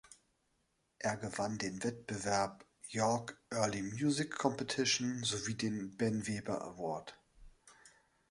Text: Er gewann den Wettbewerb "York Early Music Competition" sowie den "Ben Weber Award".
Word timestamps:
Er 0.97 1.15
gewann 1.15 1.59
den 1.59 1.83
Wettbewerb 1.83 2.65
"York 2.87 3.37
Early 3.51 3.83
Music 3.83 4.35
Competition" 4.35 5.21
sowie 5.23 5.53
den 5.53 5.95
"Ben 5.95 6.25
Weber 6.25 6.59
Award". 6.59 7.15